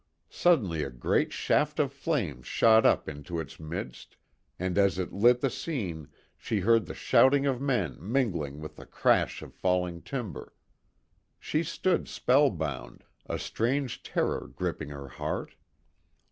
[0.31, 4.17] Suddenly a great shaft of flame shot up into its midst,
[4.57, 8.87] and, as it lit the scene, she heard the shouting of men mingling with the
[8.87, 10.55] crash of falling timber.
[11.39, 15.53] She stood spellbound, a strange terror gripping her heart.